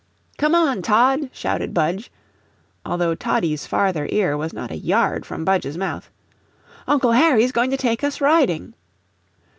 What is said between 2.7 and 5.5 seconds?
although Toddie's farther ear was not a yard from